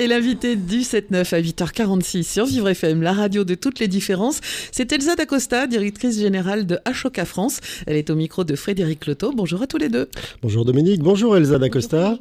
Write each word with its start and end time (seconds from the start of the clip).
Et 0.00 0.06
l'invité 0.06 0.54
du 0.54 0.82
7-9 0.82 1.34
à 1.34 1.40
8h46 1.40 2.22
sur 2.22 2.46
Vivre 2.46 2.68
FM, 2.68 3.02
la 3.02 3.12
radio 3.12 3.42
de 3.42 3.56
toutes 3.56 3.80
les 3.80 3.88
différences, 3.88 4.38
c'est 4.70 4.92
Elsa 4.92 5.16
Dacosta, 5.16 5.66
directrice 5.66 6.20
générale 6.20 6.66
de 6.66 6.78
Ashoka 6.84 7.24
France. 7.24 7.58
Elle 7.84 7.96
est 7.96 8.08
au 8.08 8.14
micro 8.14 8.44
de 8.44 8.54
Frédéric 8.54 9.06
Loto. 9.06 9.32
Bonjour 9.34 9.60
à 9.60 9.66
tous 9.66 9.76
les 9.76 9.88
deux. 9.88 10.08
Bonjour 10.40 10.64
Dominique, 10.64 11.02
bonjour 11.02 11.36
Elsa 11.36 11.58
Dacosta. 11.58 12.16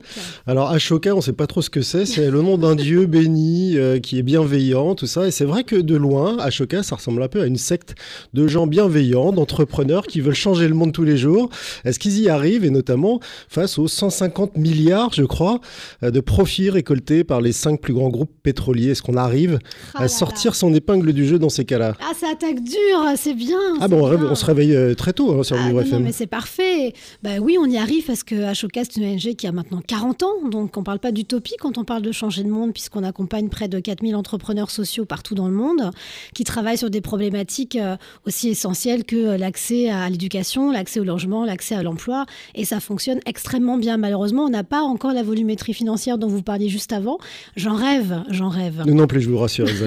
Alors 0.47 0.71
Ashoka, 0.71 1.13
on 1.13 1.17
ne 1.17 1.21
sait 1.21 1.33
pas 1.33 1.45
trop 1.45 1.61
ce 1.61 1.69
que 1.69 1.83
c'est, 1.83 2.07
c'est 2.07 2.31
le 2.31 2.41
nom 2.41 2.57
d'un 2.57 2.73
dieu 2.73 3.05
béni 3.05 3.77
euh, 3.77 3.99
qui 3.99 4.17
est 4.17 4.23
bienveillant, 4.23 4.95
tout 4.95 5.05
ça. 5.05 5.27
Et 5.27 5.31
c'est 5.31 5.45
vrai 5.45 5.63
que 5.63 5.75
de 5.75 5.95
loin, 5.95 6.35
Ashoka, 6.39 6.81
ça 6.81 6.95
ressemble 6.95 7.21
un 7.21 7.27
peu 7.27 7.41
à 7.41 7.45
une 7.45 7.57
secte 7.57 7.93
de 8.33 8.47
gens 8.47 8.65
bienveillants, 8.65 9.33
d'entrepreneurs 9.33 10.07
qui 10.07 10.21
veulent 10.21 10.33
changer 10.33 10.67
le 10.67 10.73
monde 10.73 10.93
tous 10.93 11.03
les 11.03 11.17
jours. 11.17 11.51
Est-ce 11.85 11.99
qu'ils 11.99 12.19
y 12.19 12.27
arrivent? 12.27 12.65
Et 12.65 12.71
notamment 12.71 13.19
face 13.49 13.77
aux 13.77 13.87
150 13.87 14.57
milliards, 14.57 15.13
je 15.13 15.25
crois, 15.25 15.61
euh, 16.01 16.09
de 16.09 16.21
profits 16.21 16.71
récoltés 16.71 17.23
par 17.23 17.39
les 17.39 17.51
cinq 17.67 17.81
plus 17.81 17.93
grands 17.93 18.09
groupes 18.09 18.31
pétroliers 18.43 18.91
Est-ce 18.91 19.01
qu'on 19.01 19.17
arrive 19.17 19.59
Ah 19.93 19.99
à 19.99 20.01
là 20.03 20.07
sortir 20.07 20.55
son 20.55 20.73
épingle 20.73 21.11
du 21.13 21.25
jeu 21.25 21.37
dans 21.39 21.49
ces 21.49 21.65
cas-là? 21.65 21.93
Ah, 22.01 22.13
ça 22.17 22.27
attaque 22.31 22.63
dur, 22.63 22.77
c'est 23.15 23.33
bien. 23.33 23.57
Ah 23.81 23.87
bon, 23.87 23.99
bien. 23.99 24.09
rêve- 24.17 24.27
on 24.31 24.35
se 24.35 24.45
réveille 24.45 24.75
euh, 24.75 24.93
très 24.95 25.13
tôt 25.13 25.33
hein, 25.37 25.43
sur 25.43 25.55
Ah, 25.57 25.63
Vivre 25.67 25.81
non, 25.81 25.87
non, 25.87 25.93
FM. 25.95 26.03
mais 26.03 26.11
c'est 26.11 26.27
parfait. 26.27 26.93
Bah 27.23 27.31
oui, 27.41 27.57
on 27.59 27.65
y 27.65 27.77
arrive 27.77 28.05
parce 28.05 28.23
que 28.23 28.35
Ashoka, 28.43 28.83
c'est 28.83 28.97
une 28.97 29.05
ONG 29.13 29.35
qui 29.35 29.47
a 29.47 29.51
maintenant 29.51 29.81
40 29.85 30.23
ans. 30.23 30.49
Donc, 30.49 30.77
on 30.77 30.83
parle 30.83 30.99
pas 30.99 31.11
d'utopie 31.11 31.55
quand 31.59 31.77
on 31.77 31.83
parle 31.83 32.01
de 32.01 32.11
changer 32.11 32.43
de 32.43 32.49
monde, 32.49 32.71
puisqu'on 32.73 33.03
accompagne 33.03 33.49
près 33.49 33.67
de 33.67 33.79
4000 33.79 34.15
entrepreneurs 34.15 34.71
sociaux 34.71 35.05
partout 35.05 35.35
dans 35.35 35.47
le 35.47 35.53
monde 35.53 35.91
qui 36.33 36.43
travaillent 36.43 36.77
sur 36.77 36.89
des 36.89 37.01
problématiques 37.01 37.75
euh, 37.75 37.97
aussi 38.25 38.49
essentielles 38.49 39.03
que 39.03 39.15
euh, 39.15 39.37
l'accès 39.37 39.89
à 39.89 40.09
l'éducation, 40.09 40.71
l'accès 40.71 40.99
au 40.99 41.03
logement, 41.03 41.43
l'accès 41.45 41.75
à 41.75 41.83
l'emploi. 41.83 42.25
Et 42.55 42.63
ça 42.65 42.79
fonctionne 42.79 43.19
extrêmement 43.25 43.77
bien. 43.77 43.97
Malheureusement, 43.97 44.45
on 44.45 44.49
n'a 44.49 44.63
pas 44.63 44.81
encore 44.81 45.11
la 45.13 45.23
volumétrie 45.23 45.73
financière 45.73 46.17
dont 46.17 46.27
vous 46.27 46.43
parliez 46.43 46.69
juste 46.69 46.93
avant. 46.93 47.17
J'en 47.57 47.75
rêve, 47.75 48.21
j'en 48.29 48.49
rêve. 48.49 48.83
Non 48.85 49.07
plus, 49.07 49.19
je 49.19 49.29
vous 49.29 49.37
rassure. 49.37 49.67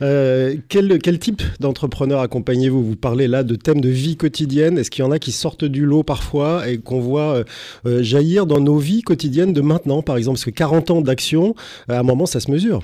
Euh, 0.00 0.56
quel, 0.68 0.98
quel 0.98 1.18
type 1.18 1.42
d'entrepreneur 1.60 2.20
accompagnez-vous? 2.20 2.82
Vous 2.82 2.96
parlez 2.96 3.28
là 3.28 3.42
de 3.42 3.56
thèmes 3.56 3.80
de 3.80 3.88
vie 3.88 4.16
quotidienne. 4.16 4.78
Est-ce 4.78 4.90
qu'il 4.90 5.04
y 5.04 5.06
en 5.06 5.10
a 5.10 5.18
qui 5.18 5.32
sortent 5.32 5.64
du 5.64 5.84
lot 5.84 6.02
parfois 6.02 6.68
et 6.68 6.78
qu'on 6.78 7.00
voit 7.00 7.34
euh, 7.34 7.44
euh, 7.86 8.02
jaillir 8.02 8.46
dans 8.46 8.60
nos 8.60 8.78
vies 8.78 9.02
quotidiennes 9.02 9.52
de 9.52 9.60
maintenant, 9.60 10.02
par 10.02 10.16
exemple? 10.16 10.36
Parce 10.36 10.44
que 10.46 10.50
40 10.50 10.90
ans 10.90 11.00
d'action, 11.00 11.54
euh, 11.90 11.94
à 11.94 12.00
un 12.00 12.02
moment, 12.02 12.26
ça 12.26 12.40
se 12.40 12.50
mesure. 12.50 12.82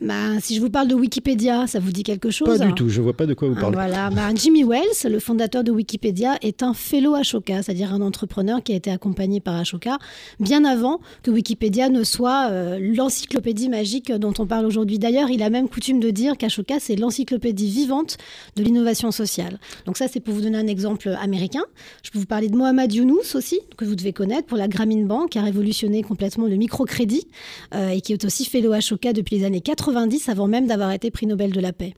Bah, 0.00 0.40
si 0.40 0.56
je 0.56 0.60
vous 0.60 0.70
parle 0.70 0.88
de 0.88 0.94
Wikipédia, 0.94 1.66
ça 1.68 1.78
vous 1.78 1.92
dit 1.92 2.02
quelque 2.02 2.30
chose 2.30 2.58
Pas 2.58 2.66
du 2.66 2.74
tout, 2.74 2.88
je 2.88 3.00
vois 3.00 3.12
pas 3.12 3.26
de 3.26 3.34
quoi 3.34 3.48
vous 3.48 3.54
Ah, 3.56 3.60
parlez. 3.60 3.76
Voilà, 3.76 4.10
Bah, 4.10 4.28
Jimmy 4.34 4.64
Wells, 4.64 4.82
le 5.04 5.20
fondateur 5.20 5.62
de 5.62 5.70
Wikipédia, 5.70 6.36
est 6.42 6.62
un 6.64 6.74
fellow 6.74 7.14
Ashoka, 7.14 7.62
c'est-à-dire 7.62 7.92
un 7.94 8.00
entrepreneur 8.00 8.62
qui 8.62 8.72
a 8.72 8.76
été 8.76 8.90
accompagné 8.90 9.40
par 9.40 9.54
Ashoka 9.54 9.98
bien 10.40 10.64
avant 10.64 11.00
que 11.22 11.30
Wikipédia 11.30 11.88
ne 11.90 12.02
soit 12.02 12.48
euh, 12.50 12.78
l'encyclopédie 12.80 13.68
magique 13.68 14.10
dont 14.12 14.34
on 14.38 14.46
parle 14.46 14.66
aujourd'hui. 14.66 14.98
D'ailleurs, 14.98 15.30
il 15.30 15.42
a 15.42 15.50
même 15.50 15.68
coutume 15.68 16.00
de 16.00 16.10
dire 16.10 16.36
qu'Ashoka, 16.36 16.80
c'est 16.80 16.96
l'encyclopédie 16.96 17.68
vivante 17.70 18.16
de 18.56 18.62
l'innovation 18.64 19.12
sociale. 19.12 19.60
Donc 19.86 19.96
ça, 19.96 20.08
c'est 20.08 20.20
pour 20.20 20.34
vous 20.34 20.40
donner 20.40 20.58
un 20.58 20.66
exemple 20.66 21.08
américain. 21.20 21.62
Je 22.02 22.10
peux 22.10 22.18
vous 22.18 22.26
parler 22.26 22.48
de 22.48 22.56
Mohamed 22.56 22.92
Younous 22.92 23.36
aussi, 23.36 23.60
que 23.76 23.84
vous 23.84 23.94
devez 23.94 24.12
connaître, 24.12 24.46
pour 24.48 24.58
la 24.58 24.66
Grameen 24.66 25.06
Bank, 25.06 25.30
qui 25.30 25.38
a 25.38 25.42
révolutionné 25.42 26.02
complètement 26.02 26.46
le 26.46 26.56
microcrédit 26.56 27.28
euh, 27.74 27.90
et 27.90 28.00
qui 28.00 28.12
est 28.12 28.24
aussi 28.24 28.44
fellow 28.44 28.72
Ashoka 28.72 29.12
depuis 29.12 29.38
les 29.38 29.44
années 29.44 29.60
90, 29.84 30.28
avant 30.28 30.48
même 30.48 30.66
d'avoir 30.66 30.92
été 30.92 31.10
prix 31.10 31.26
Nobel 31.26 31.52
de 31.52 31.60
la 31.60 31.72
paix. 31.72 31.94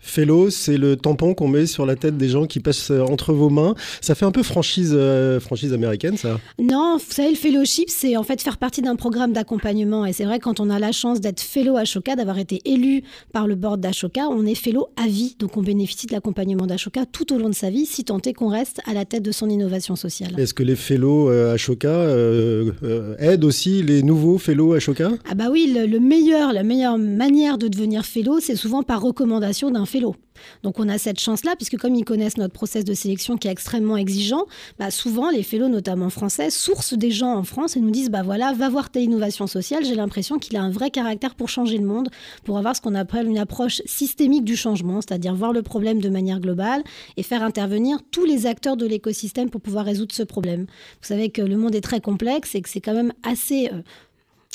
Fellow, 0.00 0.50
c'est 0.50 0.76
le 0.76 0.96
tampon 0.96 1.34
qu'on 1.34 1.48
met 1.48 1.66
sur 1.66 1.84
la 1.86 1.96
tête 1.96 2.16
des 2.16 2.28
gens 2.28 2.46
qui 2.46 2.60
passent 2.60 2.90
euh, 2.90 3.02
entre 3.02 3.32
vos 3.32 3.50
mains. 3.50 3.74
Ça 4.00 4.14
fait 4.14 4.24
un 4.24 4.30
peu 4.30 4.42
franchise, 4.42 4.92
euh, 4.94 5.40
franchise 5.40 5.72
américaine, 5.72 6.16
ça. 6.16 6.38
Non, 6.58 6.96
vous 6.98 7.12
savez, 7.12 7.30
le 7.30 7.36
fellowship, 7.36 7.90
c'est 7.90 8.16
en 8.16 8.22
fait 8.22 8.40
faire 8.40 8.58
partie 8.58 8.80
d'un 8.80 8.96
programme 8.96 9.32
d'accompagnement. 9.32 10.06
Et 10.06 10.12
c'est 10.12 10.24
vrai, 10.24 10.38
quand 10.38 10.60
on 10.60 10.70
a 10.70 10.78
la 10.78 10.92
chance 10.92 11.20
d'être 11.20 11.40
fellow 11.40 11.76
Ashoka, 11.76 12.16
d'avoir 12.16 12.38
été 12.38 12.60
élu 12.64 13.02
par 13.32 13.46
le 13.46 13.54
board 13.54 13.80
d'Ashoka, 13.80 14.28
on 14.30 14.46
est 14.46 14.54
fellow 14.54 14.88
à 14.96 15.08
vie. 15.08 15.36
Donc 15.38 15.56
on 15.56 15.62
bénéficie 15.62 16.06
de 16.06 16.12
l'accompagnement 16.12 16.66
d'Ashoka 16.66 17.04
tout 17.06 17.32
au 17.34 17.38
long 17.38 17.48
de 17.48 17.54
sa 17.54 17.70
vie, 17.70 17.86
si 17.86 18.04
tant 18.04 18.18
est 18.18 18.32
qu'on 18.32 18.48
reste 18.48 18.80
à 18.86 18.94
la 18.94 19.04
tête 19.04 19.22
de 19.22 19.32
son 19.32 19.48
innovation 19.48 19.96
sociale. 19.96 20.38
Est-ce 20.38 20.54
que 20.54 20.62
les 20.62 20.76
fellows 20.76 21.28
euh, 21.28 21.54
Ashoka 21.54 21.88
euh, 21.88 22.72
aident 23.18 23.44
aussi 23.44 23.82
les 23.82 24.02
nouveaux 24.02 24.38
fellows 24.38 24.74
Ashoka? 24.74 25.10
Ah 25.28 25.34
bah 25.34 25.46
oui, 25.50 25.72
le, 25.74 25.86
le 25.86 26.00
meilleur, 26.00 26.52
la 26.52 26.62
meilleure 26.62 26.98
manière 26.98 27.58
de 27.58 27.68
devenir 27.68 28.04
fellow, 28.04 28.38
c'est 28.40 28.56
souvent 28.56 28.82
par 28.82 29.02
recommandation 29.02 29.70
d'un 29.70 29.86
fellow. 29.88 30.14
Donc 30.62 30.78
on 30.78 30.88
a 30.88 30.98
cette 30.98 31.18
chance-là, 31.18 31.54
puisque 31.56 31.76
comme 31.76 31.94
ils 31.94 32.04
connaissent 32.04 32.36
notre 32.36 32.52
process 32.52 32.84
de 32.84 32.94
sélection 32.94 33.36
qui 33.36 33.48
est 33.48 33.50
extrêmement 33.50 33.96
exigeant, 33.96 34.44
bah 34.78 34.90
souvent 34.90 35.30
les 35.30 35.42
fellows, 35.42 35.68
notamment 35.68 36.10
français, 36.10 36.50
sourcent 36.50 36.96
des 36.96 37.10
gens 37.10 37.34
en 37.34 37.42
France 37.42 37.76
et 37.76 37.80
nous 37.80 37.90
disent, 37.90 38.10
bah 38.10 38.22
voilà, 38.22 38.52
va 38.52 38.68
voir 38.68 38.90
telle 38.90 39.04
innovation 39.04 39.46
sociale, 39.46 39.84
j'ai 39.84 39.94
l'impression 39.94 40.38
qu'il 40.38 40.56
a 40.56 40.62
un 40.62 40.70
vrai 40.70 40.90
caractère 40.90 41.34
pour 41.34 41.48
changer 41.48 41.78
le 41.78 41.86
monde, 41.86 42.08
pour 42.44 42.58
avoir 42.58 42.76
ce 42.76 42.80
qu'on 42.80 42.94
appelle 42.94 43.26
une 43.26 43.38
approche 43.38 43.82
systémique 43.84 44.44
du 44.44 44.56
changement, 44.56 45.00
c'est-à-dire 45.00 45.34
voir 45.34 45.52
le 45.52 45.62
problème 45.62 46.00
de 46.00 46.08
manière 46.08 46.40
globale 46.40 46.82
et 47.16 47.22
faire 47.22 47.42
intervenir 47.42 47.98
tous 48.10 48.24
les 48.24 48.46
acteurs 48.46 48.76
de 48.76 48.86
l'écosystème 48.86 49.50
pour 49.50 49.60
pouvoir 49.60 49.84
résoudre 49.84 50.14
ce 50.14 50.22
problème. 50.22 50.66
Vous 51.00 51.08
savez 51.08 51.30
que 51.30 51.42
le 51.42 51.56
monde 51.56 51.74
est 51.74 51.80
très 51.80 52.00
complexe 52.00 52.54
et 52.54 52.62
que 52.62 52.68
c'est 52.68 52.80
quand 52.80 52.94
même 52.94 53.12
assez... 53.22 53.70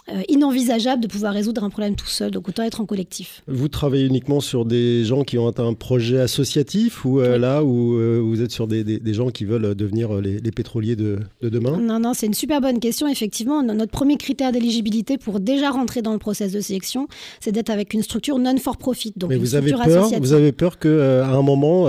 euh, 0.10 0.22
inenvisageable 0.28 1.02
de 1.02 1.08
pouvoir 1.08 1.34
résoudre 1.34 1.64
un 1.64 1.70
problème 1.70 1.96
tout 1.96 2.08
seul, 2.08 2.32
donc 2.32 2.50
autant 2.50 2.64
être 2.64 2.82
en 2.82 2.86
collectif. 2.86 3.42
Vous 3.48 3.68
travaillez 3.70 4.06
uniquement 4.06 4.42
sur 4.42 4.66
des 4.66 5.06
gens 5.06 5.24
qui 5.24 5.38
ont 5.38 5.48
un 5.58 5.74
projet 5.74 6.20
associatif 6.20 7.06
ou 7.06 7.20
euh, 7.22 7.36
Oui. 7.36 7.40
là 7.42 7.64
où 7.64 7.96
euh, 7.96 8.20
vous 8.24 8.42
êtes 8.42 8.52
sur 8.52 8.68
des, 8.68 8.84
des- 8.84 9.00
des 9.00 9.14
gens 9.14 9.30
qui 9.30 9.46
veulent 9.46 9.76
devenir 9.76 10.14
les, 10.20 10.40
les 10.40 10.52
pétroliers 10.52 10.96
de, 10.96 11.20
de 11.42 11.50
demain? 11.50 11.78
Non, 11.80 12.00
non, 12.00 12.14
c'est 12.14 12.26
une 12.26 12.34
super 12.34 12.60
bonne 12.60 12.80
question. 12.80 13.08
Effectivement, 13.08 13.64
no- 13.64 13.74
notre 13.74 13.92
premier 13.92 14.18
critère 14.18 14.52
d'éligibilité 14.52 15.18
pour 15.18 15.40
déjà 15.40 15.70
rentrer 15.72 16.02
dans 16.02 16.14
le 16.14 16.20
process 16.20 16.52
de 16.52 16.60
sélection, 16.60 17.08
c'est 17.40 17.52
d'être 17.52 17.70
avec 17.70 17.94
une 17.94 18.04
structure 18.04 18.38
non 18.40 18.58
for 18.58 18.78
profit. 18.78 19.14
Donc 19.16 19.30
Mais 19.30 19.36
une 19.36 19.42
vous 19.42 19.56
avez 19.56 19.72
peur, 19.72 20.10
vous 20.20 20.34
avez 20.34 20.52
peur 20.52 20.80
que 20.80 20.88
euh, 20.90 21.24
à 21.24 21.30
un 21.30 21.42
moment, 21.42 21.88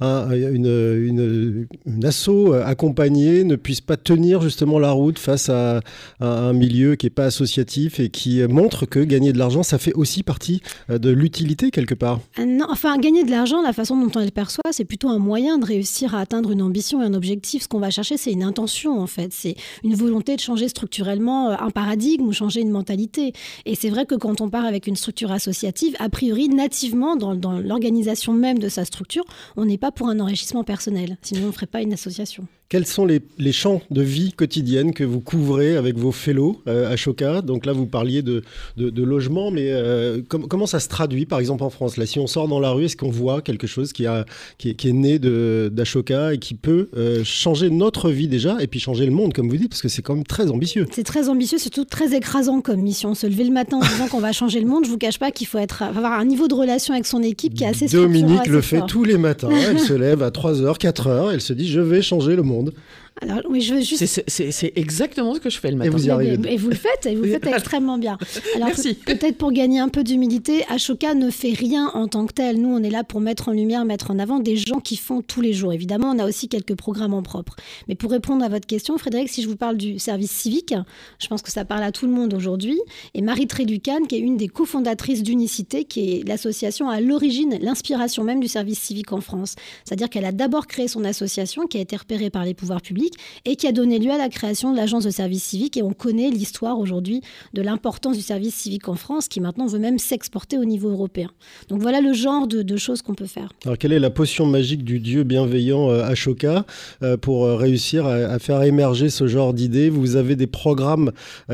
un- 0.00 0.30
une, 0.32 0.66
une, 0.66 1.66
une 1.86 2.04
asso 2.04 2.52
accompagnée 2.64 3.44
ne 3.44 3.56
puisse 3.56 3.80
pas 3.80 3.96
tenir 3.96 4.40
justement 4.40 4.78
la 4.78 4.90
route 4.92 5.18
face 5.18 5.48
à, 5.48 5.80
à 6.20 6.26
un 6.26 6.52
milieu 6.52 6.94
qui 6.96 7.06
n'est 7.06 7.10
pas 7.10 7.30
associatif 7.42 7.98
et 7.98 8.08
qui 8.08 8.40
euh, 8.40 8.48
montre 8.48 8.86
que 8.86 9.00
gagner 9.00 9.32
de 9.32 9.38
l'argent, 9.38 9.62
ça 9.62 9.78
fait 9.78 9.92
aussi 9.94 10.22
partie 10.22 10.62
euh, 10.90 10.98
de 10.98 11.10
l'utilité 11.10 11.70
quelque 11.70 11.94
part. 11.94 12.20
Ah 12.36 12.44
Non, 12.44 12.66
enfin, 12.70 12.96
gagner 12.98 13.24
de 13.24 13.30
l'argent, 13.30 13.60
la 13.62 13.72
façon 13.72 13.96
dont 13.96 14.10
on 14.14 14.24
le 14.24 14.30
perçoit, 14.30 14.70
c'est 14.70 14.84
plutôt 14.84 15.08
un 15.08 15.18
moyen 15.18 15.58
de 15.58 15.64
réussir 15.64 16.14
à 16.14 16.20
atteindre 16.20 16.52
une 16.52 16.62
ambition 16.62 17.02
et 17.02 17.04
un 17.04 17.14
objectif. 17.14 17.64
Ce 17.64 17.68
qu'on 17.68 17.80
va 17.80 17.90
chercher, 17.90 18.16
c'est 18.16 18.32
une 18.32 18.44
intention, 18.44 19.00
en 19.00 19.06
fait. 19.06 19.32
C'est 19.32 19.56
une 19.82 19.94
volonté 19.94 20.36
de 20.36 20.40
changer 20.40 20.68
structurellement 20.68 21.50
euh, 21.50 21.56
un 21.58 21.70
paradigme 21.70 22.26
ou 22.26 22.32
changer 22.32 22.60
une 22.60 22.70
mentalité. 22.70 23.32
Et 23.66 23.74
c'est 23.74 23.90
vrai 23.90 24.06
que 24.06 24.14
quand 24.14 24.40
on 24.40 24.48
part 24.48 24.64
avec 24.64 24.86
une 24.86 24.96
structure 24.96 25.32
associative, 25.32 25.96
a 25.98 26.08
priori, 26.08 26.48
nativement, 26.48 27.16
dans, 27.16 27.34
dans 27.34 27.58
l'organisation 27.58 28.32
même 28.32 28.58
de 28.58 28.68
sa 28.68 28.84
structure, 28.84 29.24
on 29.56 29.64
n'est 29.64 29.78
pas 29.78 29.90
pour 29.90 30.08
un 30.08 30.20
enrichissement 30.20 30.62
personnel. 30.64 31.16
Sinon, 31.22 31.44
on 31.44 31.46
ne 31.48 31.52
ferait 31.52 31.66
pas 31.66 31.82
une 31.82 31.92
association. 31.92 32.46
Quels 32.72 32.86
sont 32.86 33.04
les, 33.04 33.20
les 33.38 33.52
champs 33.52 33.82
de 33.90 34.00
vie 34.00 34.32
quotidienne 34.32 34.94
que 34.94 35.04
vous 35.04 35.20
couvrez 35.20 35.76
avec 35.76 35.98
vos 35.98 36.10
fellows 36.10 36.62
euh, 36.66 36.90
à 36.90 36.96
Choca 36.96 37.42
Donc 37.42 37.66
là, 37.66 37.74
vous 37.74 37.84
parliez 37.84 38.22
de, 38.22 38.42
de, 38.78 38.88
de 38.88 39.02
logement, 39.02 39.50
mais 39.50 39.66
euh, 39.72 40.22
com- 40.26 40.46
comment 40.48 40.64
ça 40.64 40.80
se 40.80 40.88
traduit, 40.88 41.26
par 41.26 41.38
exemple, 41.38 41.64
en 41.64 41.68
France? 41.68 41.98
Là, 41.98 42.06
si 42.06 42.18
on 42.18 42.26
sort 42.26 42.48
dans 42.48 42.60
la 42.60 42.70
rue, 42.70 42.86
est-ce 42.86 42.96
qu'on 42.96 43.10
voit 43.10 43.42
quelque 43.42 43.66
chose 43.66 43.92
qui, 43.92 44.06
a, 44.06 44.24
qui, 44.56 44.70
est, 44.70 44.74
qui 44.74 44.88
est 44.88 44.94
né 44.94 45.18
d'Ashoka 45.18 46.32
et 46.32 46.38
qui 46.38 46.54
peut 46.54 46.88
euh, 46.96 47.22
changer 47.24 47.68
notre 47.68 48.08
vie 48.08 48.26
déjà, 48.26 48.56
et 48.62 48.66
puis 48.66 48.80
changer 48.80 49.04
le 49.04 49.12
monde, 49.12 49.34
comme 49.34 49.50
vous 49.50 49.56
dites, 49.58 49.68
parce 49.68 49.82
que 49.82 49.88
c'est 49.88 50.00
quand 50.00 50.14
même 50.14 50.24
très 50.24 50.50
ambitieux 50.50 50.86
C'est 50.92 51.04
très 51.04 51.28
ambitieux, 51.28 51.58
surtout 51.58 51.84
très 51.84 52.14
écrasant 52.16 52.62
comme 52.62 52.80
mission. 52.80 53.14
Se 53.14 53.26
lever 53.26 53.44
le 53.44 53.52
matin 53.52 53.76
en 53.78 53.80
disant 53.86 54.08
qu'on 54.08 54.20
va 54.20 54.32
changer 54.32 54.60
le 54.60 54.66
monde, 54.66 54.86
je 54.86 54.90
vous 54.90 54.96
cache 54.96 55.18
pas 55.18 55.30
qu'il 55.30 55.46
faut 55.46 55.58
être, 55.58 55.82
avoir 55.82 56.12
un 56.18 56.24
niveau 56.24 56.48
de 56.48 56.54
relation 56.54 56.94
avec 56.94 57.04
son 57.04 57.22
équipe 57.22 57.52
qui 57.52 57.64
est 57.64 57.68
assez 57.68 57.86
Dominique 57.88 58.40
assez 58.40 58.50
le 58.50 58.60
fait 58.62 58.78
fort. 58.78 58.86
tous 58.86 59.04
les 59.04 59.18
matins. 59.18 59.50
Elle 59.50 59.78
se 59.78 59.92
lève 59.92 60.22
à 60.22 60.30
3h, 60.30 60.78
4h, 60.78 61.32
elle 61.34 61.42
se 61.42 61.52
dit 61.52 61.68
Je 61.68 61.80
vais 61.80 62.00
changer 62.00 62.34
le 62.34 62.42
monde. 62.42 62.61
mundo. 62.62 62.74
Alors, 63.20 63.40
oui, 63.48 63.60
je 63.60 63.74
veux 63.74 63.80
juste 63.82 64.04
C'est- 64.26 64.72
exactement 64.74 65.34
ce 65.34 65.40
que 65.40 65.50
je 65.50 65.58
fais 65.60 65.70
le 65.70 65.76
matin. 65.76 65.90
vous 65.90 66.06
y 66.06 66.10
arrivez. 66.10 66.38
mais- 66.38 66.54
Et 66.54 66.56
vous 66.56 66.70
le 66.70 66.74
faites, 66.74 67.06
et 67.06 67.14
vous 67.14 67.22
le 67.24 67.30
faites 67.32 67.46
extrêmement 67.76 67.98
bien. 67.98 68.18
Alors 68.56 68.68
Merci. 68.68 68.94
peut- 68.94 69.14
peut-être 69.14 69.36
pour 69.36 69.52
gagner 69.52 69.78
un 69.80 69.88
peu 69.88 70.02
d'humilité, 70.02 70.64
Ashoka 70.68 71.14
ne 71.14 71.30
fait 71.30 71.52
rien 71.52 71.88
en 71.94 72.08
tant 72.08 72.26
que 72.26 72.32
tel. 72.32 72.60
Nous, 72.60 72.68
on 72.68 72.82
est 72.82 72.90
là 72.90 73.04
pour 73.04 73.20
mettre 73.20 73.48
en 73.48 73.52
lumière, 73.52 73.84
mettre 73.84 74.10
en 74.10 74.18
avant 74.18 74.38
des 74.40 74.56
gens 74.56 74.80
qui 74.80 74.96
font 74.96 75.22
tous 75.22 75.40
les 75.40 75.52
jours. 75.52 75.72
Évidemment, 75.72 76.10
on 76.10 76.18
a 76.18 76.26
aussi 76.26 76.48
quelques 76.48 76.74
programmes 76.74 77.14
en 77.14 77.22
propre. 77.22 77.54
Mais 77.86 77.94
pour 77.94 78.10
répondre 78.10 78.44
à 78.44 78.48
votre 78.48 78.66
question, 78.66 78.96
Frédéric, 78.98 79.28
si 79.28 79.42
je 79.42 79.48
vous 79.48 79.56
parle 79.56 79.76
du 79.76 79.98
service 79.98 80.30
civique, 80.32 80.74
je 81.20 81.26
pense 81.28 81.42
que 81.42 81.52
ça 81.52 81.64
parle 81.64 81.82
à 81.84 81.92
tout 81.92 82.06
le 82.06 82.12
monde 82.12 82.34
aujourd'hui. 82.34 82.80
Et 83.14 83.20
Marie 83.22 83.46
Trélucan, 83.46 84.04
qui 84.08 84.16
est 84.16 84.20
une 84.20 84.36
des 84.36 84.48
cofondatrices 84.48 85.22
d'Unicité, 85.22 85.84
qui 85.84 86.14
est 86.14 86.28
l'association 86.28 86.88
à 86.88 87.00
l'origine, 87.00 87.58
l'inspiration 87.60 88.24
même 88.24 88.40
du 88.40 88.48
service 88.48 88.80
civique 88.80 89.12
en 89.12 89.20
France. 89.20 89.54
C'est-à-dire 89.84 90.08
qu'elle 90.10 90.24
a 90.24 90.32
d'abord 90.32 90.66
créé 90.66 90.88
son 90.88 91.04
association, 91.04 91.66
qui 91.66 91.78
a 91.78 91.80
été 91.80 91.94
repérée 91.96 92.30
par 92.30 92.44
les 92.44 92.54
pouvoirs 92.54 92.80
publics, 92.80 93.11
civique 93.12 93.42
et 93.44 93.56
qui 93.56 93.66
a 93.66 93.72
donné 93.72 93.98
lieu 93.98 94.10
à 94.10 94.18
la 94.18 94.28
création 94.28 94.72
de 94.72 94.76
l'agence 94.76 95.04
de 95.04 95.10
service 95.10 95.44
civique. 95.44 95.76
Et 95.76 95.82
on 95.82 95.92
connaît 95.92 96.30
l'histoire 96.30 96.78
aujourd'hui 96.78 97.22
de 97.54 97.62
l'importance 97.62 98.16
du 98.16 98.22
service 98.22 98.54
civique 98.54 98.88
en 98.88 98.94
France, 98.94 99.28
qui 99.28 99.40
maintenant 99.40 99.66
veut 99.66 99.78
même 99.78 99.98
s'exporter 99.98 100.58
au 100.58 100.64
niveau 100.64 100.90
européen. 100.90 101.30
Donc 101.68 101.80
voilà 101.82 102.00
le 102.00 102.12
genre 102.12 102.46
de, 102.46 102.76
choses 102.76 103.02
qu'on 103.02 103.14
peut 103.14 103.26
faire. 103.26 103.52
Alors 103.64 103.76
quelle 103.76 103.92
est 103.92 103.98
la 103.98 104.10
potion 104.10 104.46
magique 104.46 104.82
du 104.82 104.98
Dieu 104.98 105.24
bienveillant 105.24 105.90
euh, 105.90 106.04
Ashoka 106.04 106.64
euh, 107.02 107.16
pour 107.18 107.44
euh, 107.44 107.56
réussir 107.56 108.06
à, 108.06 108.38
faire 108.38 108.62
émerger 108.62 109.10
ce 109.10 109.26
genre 109.26 109.52
d'idées? 109.52 109.90
Vous 109.90 110.16
avez 110.16 110.36
des 110.36 110.46
programmes 110.46 111.12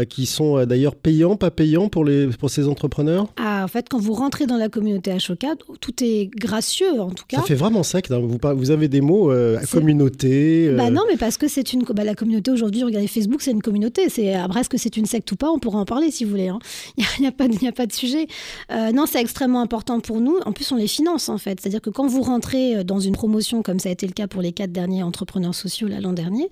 qui 0.08 0.26
sont 0.26 0.64
d'ailleurs 0.64 0.94
payants, 0.94 1.36
pas 1.36 1.50
payants 1.50 1.88
pour, 1.88 2.04
les, 2.04 2.28
pour 2.28 2.50
ces 2.50 2.68
entrepreneurs? 2.68 3.26
Ah, 3.36 3.57
En 3.64 3.68
fait, 3.68 3.88
quand 3.88 3.98
vous 3.98 4.12
rentrez 4.12 4.46
dans 4.46 4.56
la 4.56 4.68
communauté 4.68 5.10
Ashoka, 5.10 5.54
tout 5.80 5.94
est 6.02 6.26
gracieux 6.34 7.00
en 7.00 7.10
tout 7.10 7.24
cas. 7.26 7.38
Ça 7.38 7.42
fait 7.44 7.54
vraiment 7.54 7.82
sec. 7.82 8.10
Hein. 8.10 8.20
Vous, 8.20 8.38
vous 8.56 8.70
avez 8.70 8.88
des 8.88 9.00
mots 9.00 9.32
communauté. 9.70 10.70
Bah 10.76 10.90
non, 10.90 11.02
mais 11.08 11.16
parce 11.16 11.36
que 11.36 11.48
c'est 11.48 11.72
une 11.72 11.82
bah, 11.82 12.04
la 12.04 12.14
communauté 12.14 12.50
aujourd'hui. 12.50 12.82
Regardez 12.84 13.06
Facebook, 13.08 13.42
c'est 13.42 13.52
une 13.52 13.62
communauté. 13.62 14.08
C'est 14.08 14.34
après 14.34 14.60
est-ce 14.60 14.68
que 14.68 14.78
c'est 14.78 14.96
une 14.96 15.06
secte 15.06 15.30
ou 15.32 15.36
pas? 15.36 15.50
On 15.50 15.58
pourra 15.58 15.78
en 15.78 15.84
parler 15.84 16.10
si 16.10 16.24
vous 16.24 16.30
voulez. 16.30 16.48
Hein. 16.48 16.58
Il 16.96 17.04
n'y 17.20 17.26
a, 17.26 17.30
a, 17.30 17.32
pas 17.32 17.44
a 17.44 17.72
pas 17.72 17.86
de 17.86 17.92
sujet. 17.92 18.26
non, 18.70 19.04
c'est 19.06 19.20
extrêmement 19.20 19.60
important 19.60 20.00
pour 20.00 20.20
nous. 20.20 20.36
En 20.44 20.52
plus, 20.52 20.70
on 20.72 20.76
les 20.76 20.86
finance 20.86 21.28
en 21.28 21.38
fait. 21.38 21.60
C'est-à-dire 21.60 21.80
que 21.80 21.90
quand 21.90 22.06
vous 22.06 22.22
rentrez 22.22 22.76
euh, 22.76 22.84
dans 22.84 23.00
une 23.00 23.12
promotion, 23.12 23.62
comme 23.62 23.78
ça 23.78 23.88
a 23.88 23.92
été 23.92 24.06
le 24.06 24.12
cas 24.12 24.26
pour 24.26 24.42
les 24.42 24.52
quatre 24.52 24.72
derniers 24.72 25.02
entrepreneurs 25.02 25.54
sociaux 25.54 25.88
l'an 25.88 26.12
dernier, 26.12 26.48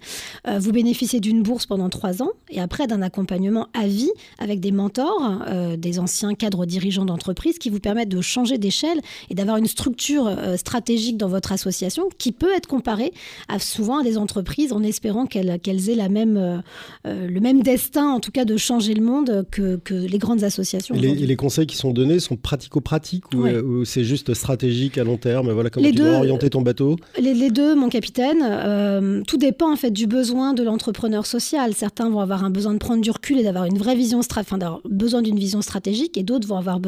euh, 0.47 0.59
vous 0.59 0.73
bénéficiez 0.73 1.21
d'une 1.21 1.43
bourse 1.43 1.67
pendant 1.67 1.89
trois 1.89 2.23
ans 2.23 2.31
et 2.51 2.61
après 2.61 2.87
d'un 2.87 3.03
accompagnement 3.03 3.69
à 3.75 3.87
vie 3.87 4.11
avec 4.39 4.61
des 4.61 4.73
mentors, 4.73 5.43
euh, 5.49 5.77
des 5.77 5.99
anciens 5.99 6.35
cadres 6.35 6.67
dirigeants 6.67 7.05
d'entreprise 7.07 7.59
qui 7.59 7.71
vous 7.71 7.81
permettent 7.81 8.09
de 8.09 8.21
changer 8.21 8.59
d'échelle 8.59 9.01
et 9.31 9.35
d'avoir 9.35 9.57
une 9.57 9.67
structure 9.67 10.31
stratégique 10.57 11.17
dans 11.17 11.29
votre 11.29 11.53
association 11.53 12.09
qui 12.19 12.33
peut 12.33 12.55
être 12.55 12.67
comparée 12.67 13.13
à, 13.49 13.59
souvent 13.59 14.01
à 14.01 14.03
des 14.03 14.19
entreprises 14.19 14.73
en 14.73 14.83
espérant 14.83 15.27
qu'elles 15.27 15.91
aient 15.91 15.95
la 15.95 16.09
même, 16.09 16.63
le 17.05 17.41
même 17.41 17.63
destin, 17.63 18.11
en 18.11 18.21
tout 18.21 18.33
cas 18.33 18.45
de 18.45 18.57
changer 18.57 18.95
le 18.95 19.03
monde 19.03 19.47
que, 19.51 19.77
que 19.77 19.95
les 19.95 20.19
grandes 20.19 20.45
associations. 20.45 20.95
Et 20.95 20.99
les, 20.99 21.23
et 21.23 21.27
les, 21.27 21.37
conseils 21.37 21.67
qui 21.67 21.77
sont 21.77 21.93
donnés 21.93 22.21
sont 22.21 22.37
pratico-pratiques 22.37 23.25
euh, 23.35 23.63
ou, 23.63 23.85
c'est 23.85 24.05
juste 24.05 24.35
stratégique 24.35 24.99
à 24.99 25.05
long 25.05 25.17
terme? 25.17 25.53
Voilà 25.53 25.71
comment 25.71 25.87
tu 25.87 25.95
dois 25.95 26.19
orienter 26.19 26.51
ton 26.51 26.63
bateau? 26.63 26.97
Les, 27.21 27.51
deux, 27.51 27.75
mon 27.75 27.89
capitaine. 27.89 28.39
Euh, 28.43 29.23
tout 29.27 29.37
dépend 29.37 29.73
en 29.73 29.77
fait 29.77 29.91
du 29.91 30.07
besoin 30.07 30.55
de 30.55 30.63
l'entrepreneur 30.63 31.27
social. 31.27 31.75
Certains 31.75 32.11
vont 32.11 32.21
avoir 32.21 32.45
un 32.45 32.51
besoin 32.51 32.73
de 32.73 32.79
prendre 32.79 33.01
du 33.01 33.11
recul 33.11 33.39
et 33.39 33.43
d'avoir 33.43 33.65
une 33.65 33.79
vraie 33.79 33.95
vision, 33.95 34.21
enfin 34.21 34.59
d'avoir 34.59 34.81
besoin 34.89 35.23
d'une 35.23 35.39
vision 35.39 35.63
stratégique, 35.63 36.17
et 36.17 36.23
d'autres 36.23 36.47
vont 36.47 36.57
avoir 36.57 36.81
besoin 36.81 36.86